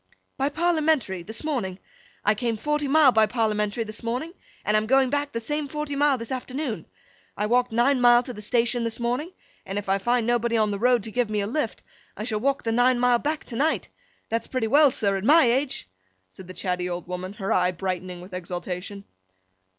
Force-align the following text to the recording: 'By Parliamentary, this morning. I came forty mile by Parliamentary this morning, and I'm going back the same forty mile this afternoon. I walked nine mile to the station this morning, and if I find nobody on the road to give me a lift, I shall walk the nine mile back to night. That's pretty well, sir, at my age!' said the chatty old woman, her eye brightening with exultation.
'By 0.35 0.49
Parliamentary, 0.49 1.21
this 1.21 1.43
morning. 1.43 1.77
I 2.25 2.33
came 2.33 2.57
forty 2.57 2.87
mile 2.87 3.11
by 3.11 3.27
Parliamentary 3.27 3.83
this 3.83 4.01
morning, 4.01 4.33
and 4.65 4.75
I'm 4.75 4.87
going 4.87 5.11
back 5.11 5.31
the 5.31 5.39
same 5.39 5.67
forty 5.67 5.95
mile 5.95 6.17
this 6.17 6.31
afternoon. 6.31 6.87
I 7.37 7.45
walked 7.45 7.71
nine 7.71 8.01
mile 8.01 8.23
to 8.23 8.33
the 8.33 8.41
station 8.41 8.83
this 8.83 8.99
morning, 8.99 9.31
and 9.63 9.77
if 9.77 9.87
I 9.87 9.99
find 9.99 10.25
nobody 10.25 10.57
on 10.57 10.71
the 10.71 10.79
road 10.79 11.03
to 11.03 11.11
give 11.11 11.29
me 11.29 11.39
a 11.41 11.45
lift, 11.45 11.83
I 12.17 12.23
shall 12.23 12.39
walk 12.39 12.63
the 12.63 12.71
nine 12.71 12.97
mile 12.99 13.19
back 13.19 13.45
to 13.45 13.55
night. 13.55 13.89
That's 14.27 14.47
pretty 14.47 14.65
well, 14.65 14.89
sir, 14.89 15.17
at 15.17 15.23
my 15.23 15.45
age!' 15.51 15.87
said 16.31 16.47
the 16.47 16.55
chatty 16.55 16.89
old 16.89 17.05
woman, 17.07 17.33
her 17.33 17.53
eye 17.53 17.69
brightening 17.71 18.21
with 18.21 18.33
exultation. 18.33 19.03